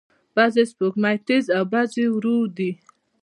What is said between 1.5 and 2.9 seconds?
او بعضې ورو دي.